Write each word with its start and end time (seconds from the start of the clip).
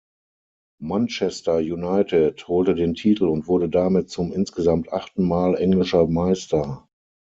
Manchester 0.81 1.57
United 1.59 2.47
holte 2.47 2.73
den 2.73 2.95
Titel 2.95 3.25
und 3.27 3.47
wurde 3.47 3.69
damit 3.69 4.09
zum 4.09 4.33
insgesamt 4.33 4.91
achten 4.91 5.27
Mal 5.27 5.55
englischer 5.55 6.07
Meister. 6.07 6.89